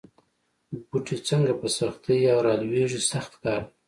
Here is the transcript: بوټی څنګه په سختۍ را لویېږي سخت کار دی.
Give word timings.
بوټی 0.87 1.17
څنګه 1.27 1.53
په 1.61 1.67
سختۍ 1.77 2.19
را 2.45 2.53
لویېږي 2.61 3.01
سخت 3.11 3.31
کار 3.43 3.61
دی. 3.67 3.73